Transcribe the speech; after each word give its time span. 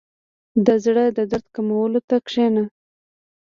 •د 0.65 0.67
زړۀ 0.83 1.05
د 1.17 1.19
درد 1.31 1.47
کمولو 1.55 1.99
ته 2.09 2.15
کښېنه. 2.27 2.63